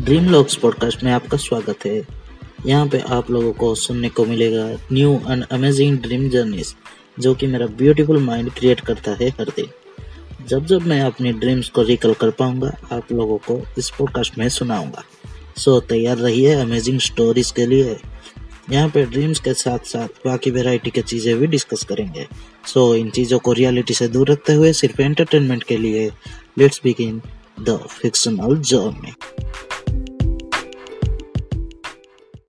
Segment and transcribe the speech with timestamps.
[0.00, 2.06] Dream locks podcast में आपका स्वागत है।
[2.66, 6.74] यहाँ पे आप लोगों को सुनने को मिलेगा new and amazing dream journeys
[7.18, 9.66] जो कि मेरा ब्यूटीफुल माइंड क्रिएट करता है हर दिन।
[10.48, 14.48] जब जब मैं अपनी ड्रीम्स को रिकल कर पाऊँगा, आप लोगों को इस पॉडकास्ट में
[14.48, 15.02] सुनाऊँगा।
[15.56, 17.96] सो तैयार रहिए अमेजिंग स्टोरीज के लिए।
[18.70, 22.26] यहाँ पे ड्रीम्स के साथ साथ बाकी वेराइटी की चीज़ें भी डिस्कस करेंगे।
[22.66, 26.10] सो इन चीज़ों को रियलिटी से दूर रखते हुए सिर्फ़ एंटरटेनमेंट के लिए
[26.58, 27.22] let's begin
[27.60, 29.12] the fictional journey